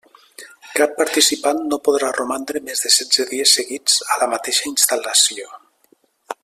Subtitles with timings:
[0.77, 5.51] Cap participant no podrà romandre més de setze dies seguits a la mateixa instal·lació.